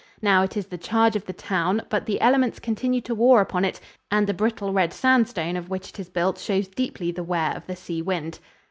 Now 0.23 0.41
it 0.41 0.57
is 0.57 0.65
the 0.65 0.79
charge 0.79 1.15
of 1.15 1.27
the 1.27 1.31
town, 1.33 1.83
but 1.89 2.07
the 2.07 2.19
elements 2.21 2.57
continue 2.57 3.01
to 3.01 3.13
war 3.13 3.39
upon 3.39 3.63
it 3.63 3.79
and 4.09 4.25
the 4.25 4.33
brittle 4.33 4.73
red 4.73 4.93
sandstone 4.93 5.55
of 5.55 5.69
which 5.69 5.89
it 5.89 5.99
is 5.99 6.09
built 6.09 6.39
shows 6.39 6.67
deeply 6.67 7.11
the 7.11 7.23
wear 7.23 7.53
of 7.55 7.67
the 7.67 7.75
sea 7.75 8.01
wind. 8.01 8.39